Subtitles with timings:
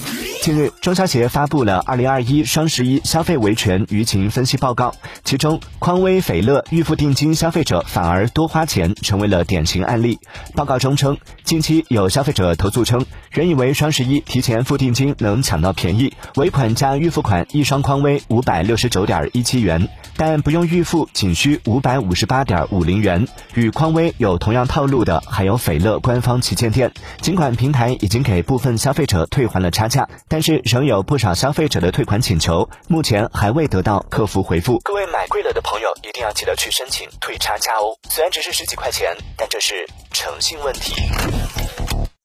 [0.00, 0.31] Yeah.
[0.42, 10.18] 近日，中消协发布了二零二一双十一消费维权舆情分析报告，其中匡威、斐乐预付定金消费者反而多花钱，成为了典型案例。
[10.56, 23.28] 报告中称，近期有消费者投诉称，原以为双十一提前付定金能抢到便宜，尾款加预付款一双匡威五百六十九点一七元，但不用预付仅需五百五十八点五零元。
[23.54, 30.08] 与匡威有同样套路的还有斐乐官方旗舰店，尽管平台已经给部分消费者退还了差价。
[30.32, 34.80] 但是仍有不少消费者的退款请求，目前还未得到客服回复。
[34.82, 37.94] 各位买贵了的朋友，一定要记得去申请退差价哦。
[38.08, 40.94] 虽然只是十几块钱，但这是诚信问题。